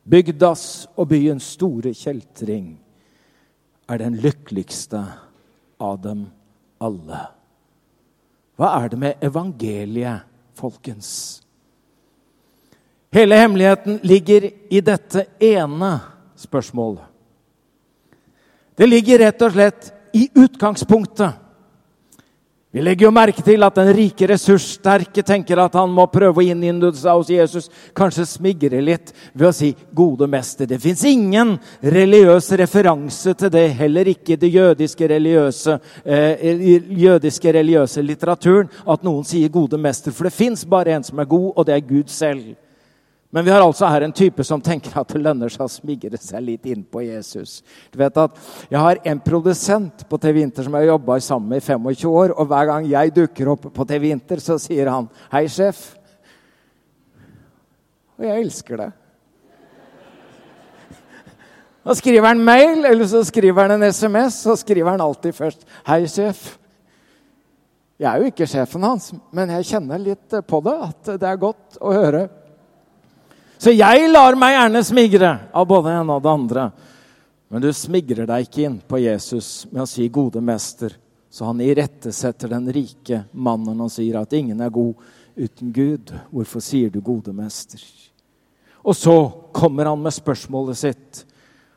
[0.05, 2.75] bygdas og byens store kjeltring
[3.89, 5.01] er den lykkeligste
[5.81, 6.27] av dem
[6.85, 7.25] alle.
[8.61, 11.41] Hva er det med evangeliet, folkens?
[13.11, 15.99] Hele hemmeligheten ligger i dette ene
[16.37, 17.05] spørsmålet.
[18.77, 21.33] Det ligger rett og slett i utgangspunktet.
[22.71, 26.45] Vi legger jo merke til at den rike, ressurssterke tenker at han må prøve å
[26.45, 27.71] innynde seg hos Jesus.
[27.97, 30.69] Kanskje smigre litt ved å si 'gode mester'.
[30.69, 36.45] Det fins ingen religiøs referanse til det, heller ikke i den jødiske religiøse, eh,
[36.93, 40.13] jødiske religiøse litteraturen, at noen sier 'gode mester'.
[40.13, 42.55] For det fins bare en som er god, og det er Gud selv.
[43.31, 46.17] Men vi har altså her en type som tenker at det lønner seg å smigre
[46.17, 47.59] seg litt inn på Jesus.
[47.93, 48.39] Du vet at
[48.71, 52.09] Jeg har en produsent på TV Inter som jeg har jobba sammen med i 25
[52.09, 52.33] år.
[52.33, 55.97] Og hver gang jeg dukker opp på TV Inter, så sier han 'Hei, sjef'.
[58.19, 58.93] Og jeg elsker det.
[61.85, 65.67] Da skriver han mail, eller så skriver han en SMS, så skriver han alltid først
[65.85, 66.57] 'Hei, sjef'.
[67.99, 71.37] Jeg er jo ikke sjefen hans, men jeg kjenner litt på det, at det er
[71.37, 72.29] godt å høre.
[73.59, 76.65] Så jeg lar meg gjerne smigre av både det ene og det andre.
[77.51, 80.95] Men du smigrer deg ikke inn på Jesus med å si 'gode mester'.
[81.31, 84.95] Så han irettesetter den rike mannen og sier at ingen er god
[85.37, 86.13] uten Gud.
[86.31, 87.83] Hvorfor sier du 'gode mester'?
[88.85, 91.25] Og så kommer han med spørsmålet sitt.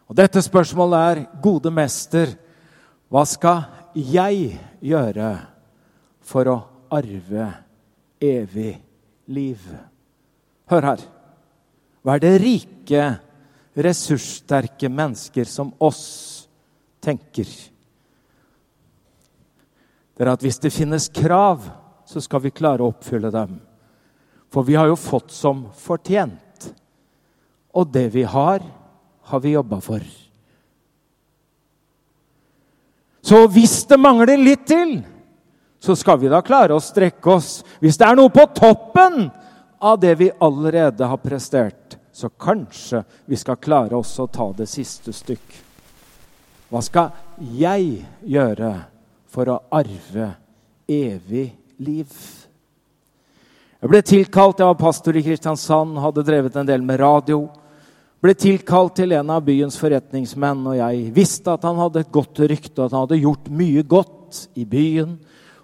[0.07, 2.27] Og dette spørsmålet er 'Gode mester,
[3.09, 3.63] hva skal
[3.95, 5.39] jeg gjøre
[6.21, 7.53] for å arve
[8.21, 8.81] evig
[9.27, 9.77] liv?'
[10.69, 11.20] Hør her.
[12.01, 13.03] Hva er det rike,
[13.77, 16.47] ressurssterke mennesker som oss
[17.03, 17.49] tenker?
[20.17, 21.63] Det er at hvis det finnes krav,
[22.05, 23.59] så skal vi klare å oppfylle dem.
[24.51, 26.67] For vi har jo fått som fortjent.
[27.71, 28.65] Og det vi har,
[29.31, 30.03] har vi jobba for.
[33.21, 34.97] Så hvis det mangler litt til,
[35.81, 37.61] så skal vi da klare å strekke oss.
[37.79, 39.29] Hvis det er noe på toppen
[39.81, 41.80] av det vi allerede har prestert,
[42.13, 45.57] så kanskje vi skal klare oss å ta det siste stykk.
[46.71, 47.11] Hva skal
[47.55, 48.73] jeg gjøre
[49.31, 50.29] for å arve
[50.87, 51.47] evig
[51.83, 52.13] liv?
[53.81, 57.47] Jeg ble tilkalt, jeg var pastor i Kristiansand, hadde drevet en del med radio.
[58.21, 62.43] Ble tilkalt til en av byens forretningsmenn, og jeg visste at han hadde et godt
[62.45, 65.17] rykte, at han hadde gjort mye godt i byen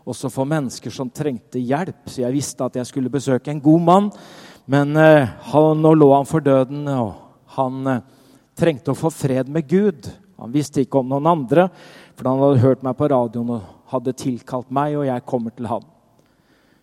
[0.07, 2.07] også for mennesker som trengte hjelp.
[2.07, 4.11] Så jeg visste at jeg skulle besøke en god mann.
[4.67, 7.13] Men eh, han, nå lå han for døden, og
[7.55, 8.01] han eh,
[8.59, 10.09] trengte å få fred med Gud.
[10.41, 11.69] Han visste ikke om noen andre,
[12.17, 15.69] for han hadde hørt meg på radioen og hadde tilkalt meg, og jeg kommer til
[15.71, 15.85] ham.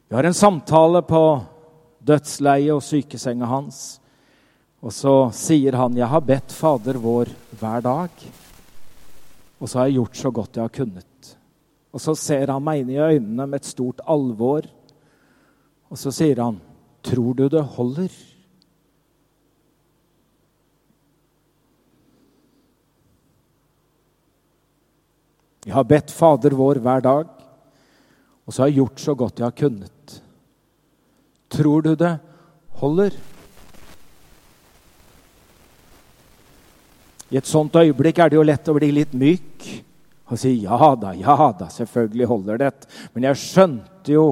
[0.08, 1.22] Vi har en samtale på
[2.04, 3.84] dødsleiet og sykesenga hans.
[4.84, 8.24] Og så sier han, 'Jeg har bedt Fader vår hver dag.'
[9.60, 11.36] Og så har jeg gjort så godt jeg har kunnet.
[11.92, 14.66] Og så ser han meg inn i øynene med et stort alvor.
[15.90, 16.60] Og så sier han,
[17.04, 18.34] 'Tror du det holder?'
[25.64, 27.28] Jeg har bedt Fader vår hver dag.
[28.44, 30.16] Og så har jeg gjort så godt jeg har kunnet.
[31.48, 32.18] Tror du det
[32.80, 33.14] holder?
[37.32, 39.64] I et sånt øyeblikk er det jo lett å bli litt myk
[40.24, 42.70] og si ja da, ja da, selvfølgelig holder det.
[43.14, 44.26] Men jeg skjønte jo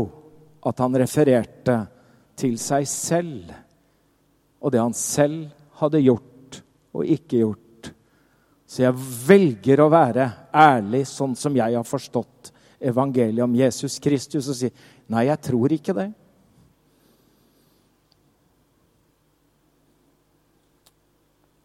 [0.68, 1.76] at han refererte
[2.38, 3.52] til seg selv
[4.62, 6.62] og det han selv hadde gjort
[6.94, 7.90] og ikke gjort.
[8.66, 14.48] Så jeg velger å være ærlig sånn som jeg har forstått evangeliet om Jesus Kristus,
[14.48, 14.70] og si
[15.12, 16.08] nei, jeg tror ikke det.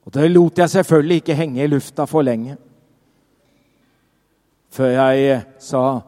[0.07, 2.55] Og det lot jeg selvfølgelig ikke henge i lufta for lenge.
[4.71, 6.01] Før jeg sa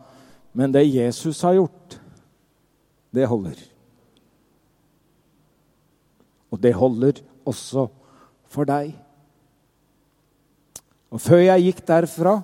[0.51, 1.99] Men det Jesus har gjort,
[3.13, 3.59] det holder.
[6.49, 7.87] Og det holder også
[8.49, 8.93] for deg.
[11.09, 12.39] Og før jeg gikk derfra,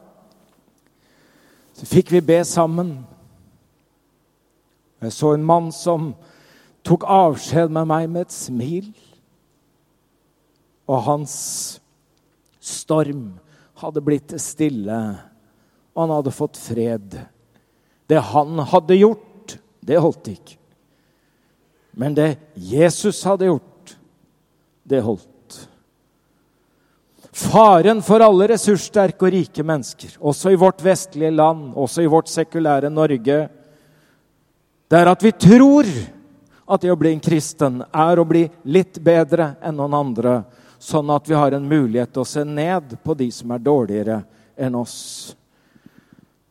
[1.76, 2.96] så fikk vi be sammen.
[5.04, 6.14] Jeg så en mann som
[6.86, 8.88] tok avskjed med meg med et smil.
[10.86, 11.36] Og hans
[12.62, 13.36] storm
[13.82, 15.00] hadde blitt stille,
[15.94, 17.18] og han hadde fått fred.
[18.10, 20.58] Det han hadde gjort, det holdt ikke.
[21.96, 23.75] Men det Jesus hadde gjort,
[24.86, 25.30] det holdt.
[27.36, 32.30] Faren for alle ressurssterke og rike mennesker, også i vårt vestlige land, også i vårt
[32.32, 33.40] sekulære Norge,
[34.86, 35.90] det er at vi tror
[36.66, 40.36] at det å bli en kristen er å bli litt bedre enn noen andre
[40.82, 44.20] sånn at vi har en mulighet til å se ned på de som er dårligere
[44.56, 45.36] enn oss.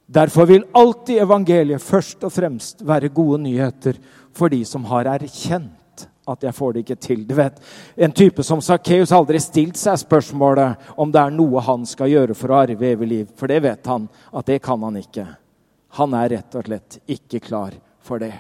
[0.04, 3.98] Derfor vil alltid evangeliet først og fremst være gode nyheter
[4.34, 5.72] for de som har erkjent
[6.26, 7.24] at jeg får det ikke til.
[7.28, 7.60] Du vet,
[7.96, 12.10] En type som Sakkeus har aldri stilt seg spørsmålet om det er noe han skal
[12.12, 15.26] gjøre for å arve evig liv, for det vet han at det kan han ikke.
[16.00, 18.34] Han er rett og slett ikke klar for det.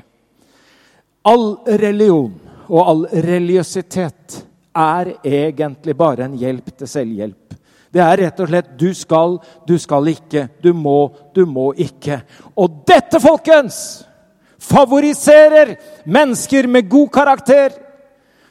[1.24, 2.34] All religion
[2.68, 4.40] og all religiøsitet
[4.74, 7.54] er egentlig bare en hjelp til selvhjelp.
[7.94, 9.36] Det er rett og slett du skal,
[9.68, 12.18] du skal ikke, du må, du må ikke.
[12.58, 14.02] Og dette, folkens,
[14.64, 17.84] favoriserer mennesker med god karakter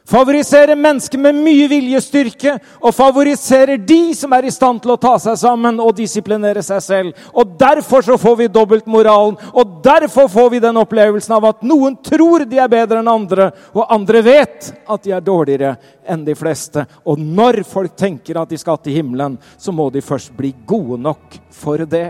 [0.03, 5.13] Favoriserer mennesker med mye viljestyrke og favoriserer de som er i stand til å ta
[5.21, 7.21] seg sammen og disiplinere seg selv.
[7.31, 11.95] Og Derfor så får vi dobbeltmoralen, og derfor får vi den opplevelsen av at noen
[12.03, 16.35] tror de er bedre enn andre, og andre vet at de er dårligere enn de
[16.35, 16.83] fleste.
[17.07, 20.99] Og når folk tenker at de skal til himmelen, så må de først bli gode
[20.99, 22.09] nok for det.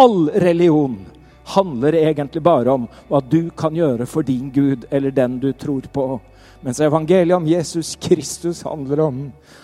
[0.00, 0.96] All religion
[1.44, 5.86] handler egentlig bare om hva du kan gjøre for din Gud eller den du tror
[5.92, 6.20] på.
[6.60, 9.20] Mens evangeliet om Jesus Kristus handler om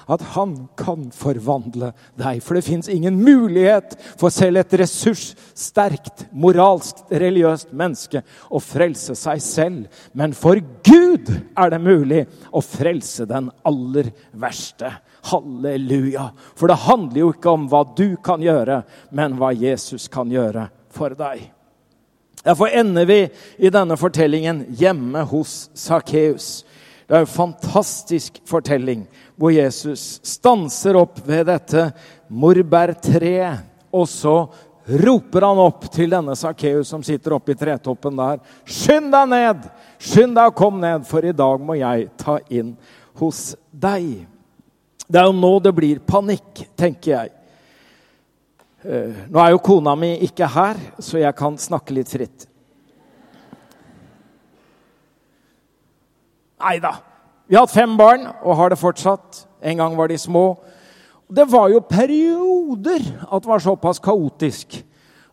[0.08, 2.38] at han kan forvandle deg.
[2.40, 9.42] For det fins ingen mulighet for selv et ressurssterkt, moralsk, religiøst menneske å frelse seg
[9.44, 9.98] selv.
[10.16, 10.56] Men for
[10.88, 14.94] Gud er det mulig å frelse den aller verste.
[15.28, 16.30] Halleluja.
[16.56, 18.80] For det handler jo ikke om hva du kan gjøre,
[19.12, 21.44] men hva Jesus kan gjøre for deg.
[22.46, 23.20] Derfor ender vi
[23.58, 26.62] i denne fortellingen hjemme hos Sakkeus.
[27.06, 29.02] Det er en fantastisk fortelling
[29.34, 31.88] hvor Jesus stanser opp ved dette
[32.30, 33.66] morbærtreet.
[33.90, 34.36] Og så
[34.86, 38.38] roper han opp til denne Sakkeus som sitter oppe i tretoppen der.
[38.62, 39.66] Skynd deg ned!
[39.98, 42.76] Skynd deg og kom ned, for i dag må jeg ta inn
[43.18, 44.26] hos deg.
[45.06, 47.34] Det er jo nå det blir panikk, tenker jeg.
[48.86, 52.46] Eh, nå er jo kona mi ikke her, så jeg kan snakke litt fritt.
[56.62, 56.92] Nei da.
[57.50, 59.42] Vi har hatt fem barn og har det fortsatt.
[59.58, 60.56] En gang var de små.
[61.26, 64.78] Det var jo perioder at det var såpass kaotisk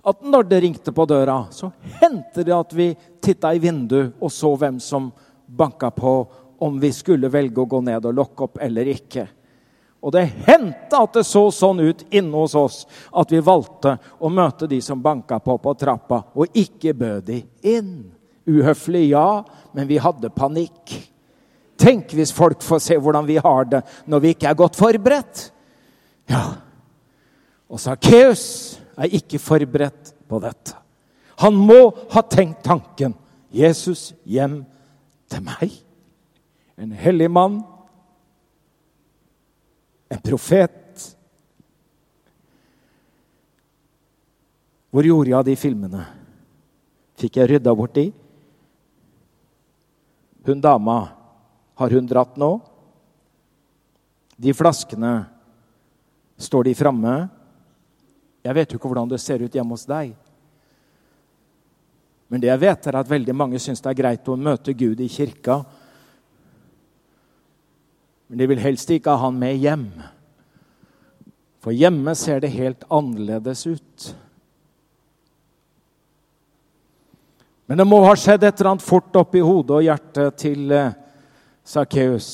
[0.03, 1.69] at når det ringte på døra, så
[2.01, 2.89] hendte det at vi
[3.23, 5.11] titta i vinduet og så hvem som
[5.45, 6.15] banka på,
[6.59, 9.27] om vi skulle velge å gå ned og lokke opp eller ikke.
[10.03, 12.81] Og det hendte at det så sånn ut inne hos oss
[13.15, 17.39] at vi valgte å møte de som banka på på trappa, og ikke bød de
[17.71, 17.95] inn.
[18.43, 20.91] Uhøflig, ja, men vi hadde panikk.
[21.79, 23.81] Tenk hvis folk får se hvordan vi har det
[24.11, 25.47] når vi ikke er godt forberedt.
[26.27, 26.43] Ja.
[27.71, 28.45] Og Sakkeus
[28.99, 30.75] er ikke forberedt på dette.
[31.41, 33.15] Han må ha tenkt tanken
[33.53, 34.61] Jesus hjem
[35.31, 35.71] til meg.
[36.77, 37.61] En hellig mann.
[40.13, 41.07] En profet.
[44.93, 46.03] Hvor gjorde jeg av de filmene?
[47.17, 48.11] Fikk jeg rydda bort de?
[50.45, 50.97] Hun dama
[51.79, 52.51] har hun dratt nå?
[54.37, 55.23] De flaskene,
[56.37, 57.13] står de framme?
[58.43, 60.11] Jeg vet jo ikke hvordan det ser ut hjemme hos deg.
[62.27, 65.01] Men det jeg vet, er at veldig mange syns det er greit å møte Gud
[65.01, 65.61] i kirka.
[68.33, 69.85] Men de vil helst ikke ha han med hjem.
[71.61, 74.07] For hjemme ser det helt annerledes ut.
[77.69, 80.97] Men det må ha skjedd et eller annet fort oppi hodet og hjertet til eh,
[81.61, 82.31] Sakkeus.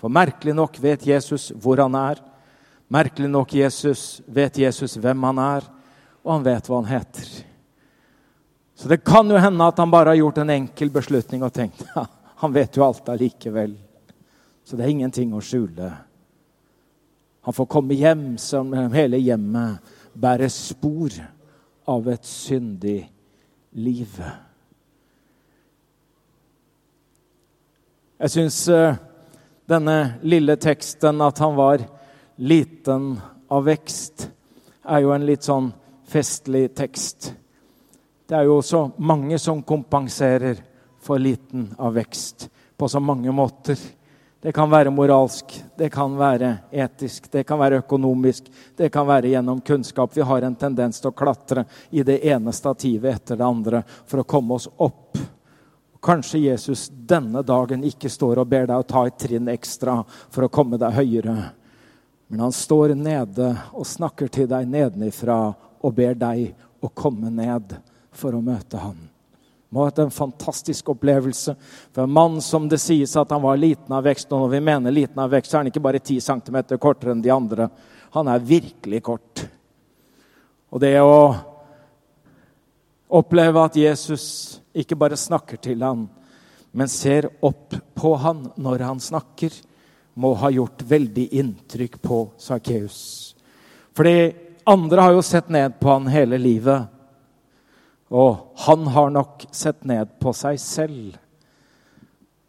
[0.00, 2.24] For merkelig nok vet Jesus hvor han er.
[2.88, 5.68] Merkelig nok Jesus vet Jesus hvem han er,
[6.24, 7.32] og han vet hva han heter.
[8.72, 11.84] Så det kan jo hende at han bare har gjort en enkel beslutning og tenkt
[11.92, 12.08] ja,
[12.40, 13.82] han vet jo alt allikevel.
[14.64, 15.90] Så det er ingenting å skjule.
[17.44, 21.12] Han får komme hjem som hele hjemmet bærer spor
[21.84, 23.02] av et syndig
[23.76, 24.14] liv.
[28.24, 28.94] Jeg syns uh,
[29.68, 31.84] denne lille teksten, at han var
[32.40, 33.18] liten
[33.52, 34.30] av vekst,
[34.88, 35.68] er jo en litt sånn
[36.08, 37.34] festlig tekst.
[38.24, 40.62] Det er jo så mange som kompenserer
[41.04, 42.48] for liten av vekst
[42.80, 43.76] på så mange måter.
[44.44, 49.30] Det kan være moralsk, det kan være etisk, det kan være økonomisk, det kan være
[49.32, 50.10] gjennom kunnskap.
[50.12, 54.20] Vi har en tendens til å klatre i det ene stativet etter det andre for
[54.20, 55.16] å komme oss opp.
[56.04, 60.44] Kanskje Jesus denne dagen ikke står og ber deg å ta et trinn ekstra for
[60.44, 61.38] å komme deg høyere.
[62.28, 66.50] Men han står nede og snakker til deg nedenifra og ber deg
[66.84, 67.78] å komme ned
[68.12, 69.00] for å møte han
[69.74, 71.56] må ha hatt en fantastisk opplevelse.
[71.90, 74.60] For en mann som det sies at han var liten av vekst, og når vi
[74.68, 77.66] mener liten av vekst, så er han ikke bare 10 cm kortere enn de andre.
[78.14, 79.42] Han er virkelig kort.
[80.70, 81.18] Og det å
[83.18, 86.06] oppleve at Jesus ikke bare snakker til han,
[86.70, 89.50] men ser opp på han når han snakker,
[90.14, 93.34] må ha gjort veldig inntrykk på Sakkeus.
[93.94, 94.30] Fordi
[94.70, 96.93] andre har jo sett ned på han hele livet.
[98.14, 98.36] Og
[98.66, 101.16] han har nok sett ned på seg selv.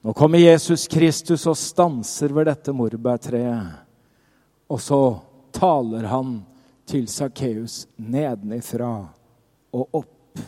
[0.05, 3.71] Nå kommer Jesus Kristus og stanser ved dette morbærtreet.
[4.69, 4.99] Og så
[5.55, 6.37] taler han
[6.85, 8.91] til Sakkeus nedenifra
[9.73, 10.43] og opp.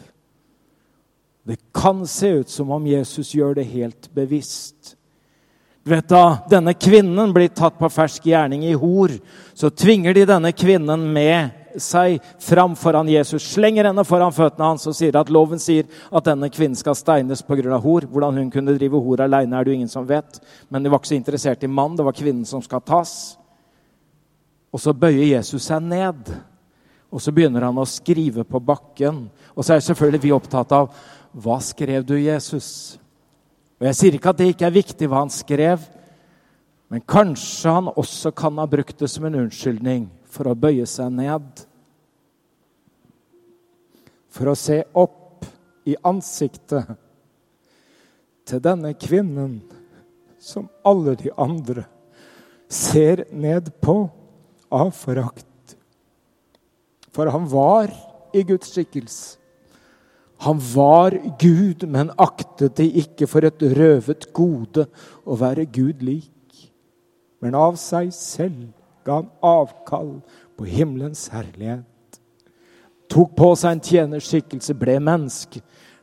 [1.47, 4.93] Det kan se ut som om Jesus gjør det helt bevisst.
[5.81, 9.13] Du vet Da denne kvinnen blir tatt på fersk gjerning i hor,
[9.53, 14.87] så tvinger de denne kvinnen med seg fram foran Jesus, slenger henne foran føttene hans
[14.89, 17.77] og sier at loven sier at denne kvinnen skal steines pga.
[17.79, 18.05] hor.
[18.05, 20.39] Hvordan hun kunne drive hor alene, er det jo ingen som vet.
[20.69, 23.37] Men de var ikke så interessert i mann, det var kvinnen som skal tas.
[24.71, 26.31] Og så bøyer Jesus seg ned,
[27.11, 29.29] og så begynner han å skrive på bakken.
[29.55, 30.91] Og så er selvfølgelig vi opptatt av
[31.33, 32.97] hva skrev du, Jesus?
[33.79, 35.81] Og Jeg sier ikke at det ikke er viktig hva han skrev,
[36.89, 40.07] men kanskje han også kan ha brukt det som en unnskyldning
[40.37, 41.65] for å bøye seg ned.
[44.29, 45.47] For å se opp
[45.87, 46.93] i ansiktet
[48.47, 49.59] til denne kvinnen
[50.39, 51.87] som alle de andre
[52.69, 54.03] ser ned på
[54.73, 55.75] av forakt.
[57.15, 57.89] For han var
[58.35, 59.39] i Guds skikkelse.
[60.45, 64.83] Han var Gud, men aktet det ikke for et røvet gode
[65.25, 66.59] å være Gud lik.
[67.41, 68.76] Men av seg selv
[69.07, 70.17] ga han avkall
[70.59, 71.85] på himmelens herlighet.
[73.07, 75.61] Tok på seg en tjenerskikkelse, ble menneske.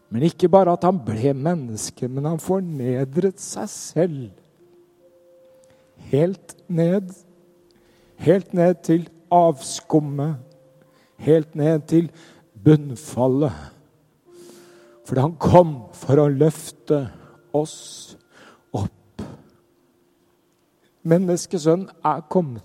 [0.08, 4.30] Men ikke bare at han ble menneske, men han fornedret seg selv.
[6.12, 7.12] Helt ned.
[8.24, 10.40] Helt ned til avskummet.
[11.20, 12.08] Helt ned til
[12.64, 13.72] bunnfallet.
[15.04, 17.02] For han kom for å løfte
[17.54, 18.14] oss
[18.72, 19.24] opp.
[21.04, 22.64] Menneskesønnen er kommet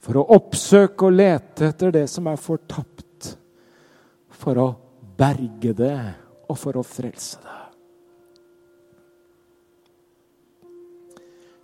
[0.00, 3.34] for å oppsøke og lete etter det som er fortapt,
[4.40, 4.68] for å
[5.20, 5.96] berge det
[6.48, 7.56] og for å frelse det.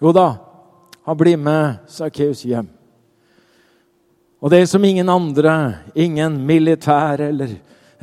[0.05, 0.27] Jo da,
[1.09, 2.69] han blir med Sakkeus hjem.
[4.45, 5.55] Og det som ingen andre,
[5.97, 7.55] ingen militær eller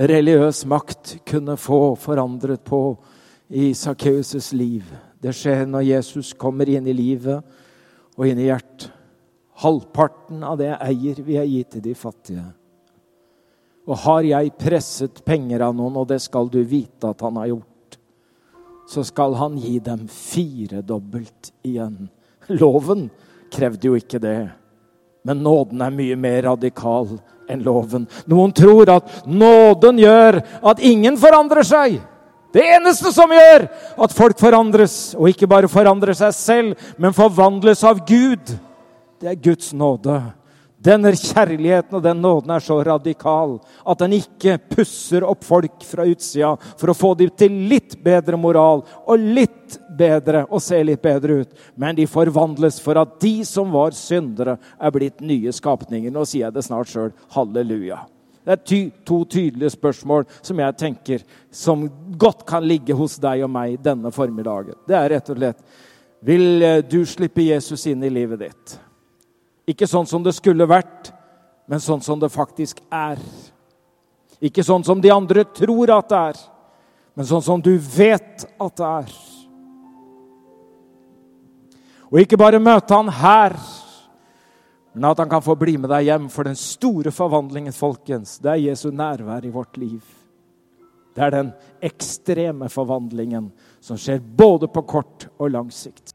[0.02, 2.82] religiøs makt kunne få forandret på
[3.54, 4.90] i Sakkeus' liv,
[5.22, 7.46] det skjer når Jesus kommer inn i livet
[8.18, 8.90] og inn i hjertet.
[9.62, 12.46] Halvparten av det jeg eier, vil jeg gi til de fattige.
[13.84, 17.52] Og har jeg presset penger av noen, og det skal du vite at han har
[17.52, 17.98] gjort,
[18.90, 22.08] så skal han gi dem firedobbelt igjen.
[22.52, 23.08] Loven
[23.54, 24.40] krevde jo ikke det.
[25.24, 27.14] Men nåden er mye mer radikal
[27.50, 28.08] enn loven.
[28.28, 30.40] Noen tror at nåden gjør
[30.72, 32.02] at ingen forandrer seg.
[32.54, 33.66] Det eneste som gjør
[34.06, 38.52] at folk forandres, og ikke bare forandrer seg selv, men forvandles av Gud,
[39.24, 40.18] det er Guds nåde.
[40.84, 43.54] Denne kjærligheten og den nåden er så radikal
[43.88, 48.36] at den ikke pusser opp folk fra utsida for å få dem til litt bedre
[48.36, 51.56] moral og litt bedre og se litt bedre ut.
[51.80, 56.12] Men de forvandles for at de som var syndere, er blitt nye skapninger.
[56.12, 57.16] Nå sier jeg det snart sjøl.
[57.32, 58.04] Halleluja.
[58.44, 61.88] Det er ty to tydelige spørsmål som jeg tenker som
[62.20, 64.76] godt kan ligge hos deg og meg denne formiddagen.
[64.84, 65.68] Det er rett og slett
[66.24, 68.82] Vil du slippe Jesus inn i livet ditt?
[69.70, 71.14] Ikke sånn som det skulle vært,
[71.72, 73.22] men sånn som det faktisk er.
[74.44, 76.42] Ikke sånn som de andre tror at det er,
[77.16, 79.14] men sånn som du vet at det er.
[82.14, 83.56] Og ikke bare møte han her,
[84.94, 86.28] men at han kan få bli med deg hjem.
[86.30, 90.04] For den store forvandlingen, folkens, det er Jesu nærvær i vårt liv.
[91.14, 91.50] Det er den
[91.82, 93.50] ekstreme forvandlingen
[93.82, 96.13] som skjer både på kort og lang sikt.